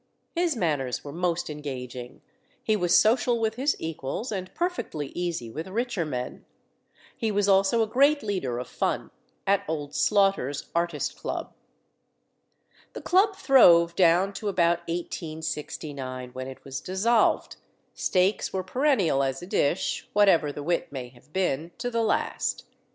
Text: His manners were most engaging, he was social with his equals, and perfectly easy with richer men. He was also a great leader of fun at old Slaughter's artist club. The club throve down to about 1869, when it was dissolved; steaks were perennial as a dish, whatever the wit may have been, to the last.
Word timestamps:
His 0.33 0.55
manners 0.55 1.03
were 1.03 1.11
most 1.11 1.47
engaging, 1.47 2.21
he 2.63 2.75
was 2.75 2.97
social 2.97 3.39
with 3.39 3.53
his 3.53 3.75
equals, 3.77 4.31
and 4.31 4.51
perfectly 4.55 5.09
easy 5.09 5.51
with 5.51 5.67
richer 5.67 6.05
men. 6.05 6.43
He 7.15 7.29
was 7.31 7.47
also 7.47 7.83
a 7.83 7.87
great 7.87 8.23
leader 8.23 8.57
of 8.57 8.67
fun 8.67 9.11
at 9.45 9.63
old 9.67 9.93
Slaughter's 9.93 10.71
artist 10.73 11.15
club. 11.19 11.53
The 12.93 13.01
club 13.03 13.35
throve 13.35 13.95
down 13.95 14.33
to 14.33 14.47
about 14.47 14.79
1869, 14.87 16.31
when 16.31 16.47
it 16.47 16.65
was 16.65 16.81
dissolved; 16.81 17.57
steaks 17.93 18.51
were 18.51 18.63
perennial 18.63 19.21
as 19.21 19.43
a 19.43 19.45
dish, 19.45 20.09
whatever 20.13 20.51
the 20.51 20.63
wit 20.63 20.91
may 20.91 21.09
have 21.09 21.31
been, 21.31 21.73
to 21.77 21.91
the 21.91 22.01
last. 22.01 22.65